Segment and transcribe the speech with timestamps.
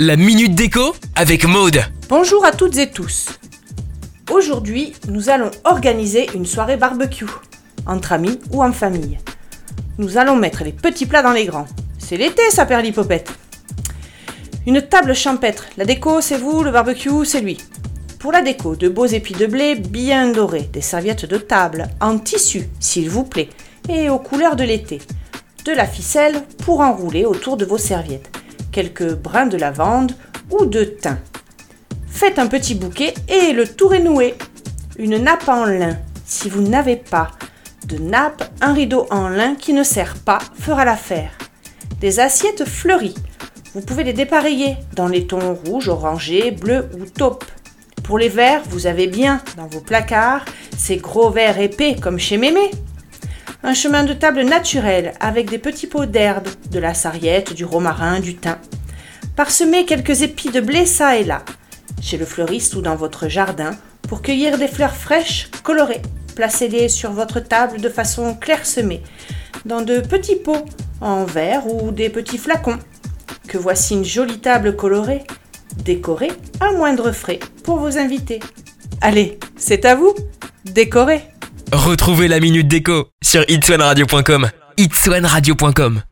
[0.00, 1.82] La minute déco avec Maude.
[2.08, 3.38] Bonjour à toutes et tous.
[4.32, 7.26] Aujourd'hui, nous allons organiser une soirée barbecue,
[7.86, 9.18] entre amis ou en famille.
[9.98, 11.66] Nous allons mettre les petits plats dans les grands.
[11.98, 13.30] C'est l'été, ça perd l'hypopète.
[14.66, 15.66] Une table champêtre.
[15.76, 17.58] La déco, c'est vous, le barbecue, c'est lui.
[18.18, 22.18] Pour la déco, de beaux épis de blé bien dorés, des serviettes de table, en
[22.18, 23.50] tissu, s'il vous plaît,
[23.90, 25.02] et aux couleurs de l'été.
[25.66, 28.35] De la ficelle pour enrouler autour de vos serviettes.
[28.76, 30.12] Quelques brins de lavande
[30.50, 31.16] ou de thym.
[32.08, 34.34] Faites un petit bouquet et le tour est noué.
[34.98, 35.96] Une nappe en lin.
[36.26, 37.30] Si vous n'avez pas
[37.86, 41.30] de nappe, un rideau en lin qui ne sert pas fera l'affaire.
[42.02, 43.14] Des assiettes fleuries.
[43.72, 47.46] Vous pouvez les dépareiller dans les tons rouge, orangé, bleu ou taupe.
[48.04, 50.44] Pour les verres, vous avez bien dans vos placards
[50.76, 52.70] ces gros verres épais comme chez Mémé.
[53.68, 58.20] Un chemin de table naturel avec des petits pots d'herbe, de la sarriette, du romarin,
[58.20, 58.58] du thym.
[59.34, 61.42] Parsemez quelques épis de blé ça et là,
[62.00, 63.72] chez le fleuriste ou dans votre jardin,
[64.08, 66.00] pour cueillir des fleurs fraîches, colorées.
[66.36, 69.02] Placez-les sur votre table de façon clairsemée,
[69.64, 70.64] dans de petits pots
[71.00, 72.78] en verre ou des petits flacons.
[73.48, 75.24] Que voici une jolie table colorée,
[75.82, 78.38] décorée à moindre frais pour vos invités.
[79.00, 80.14] Allez, c'est à vous,
[80.64, 81.22] décorez
[81.72, 84.50] Retrouvez la minute déco sur itswanradio.com.
[84.76, 86.02] itswanradio.com